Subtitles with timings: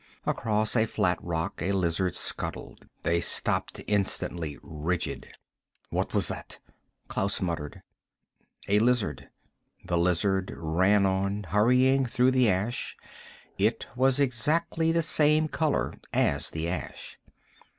[0.25, 2.87] Across a flat rock a lizard scuttled.
[3.03, 5.27] They stopped instantly, rigid.
[5.91, 6.59] "What was it?"
[7.07, 7.83] Klaus muttered.
[8.67, 9.29] "A lizard."
[9.85, 12.97] The lizard ran on, hurrying through the ash.
[13.59, 17.19] It was exactly the same color as the ash.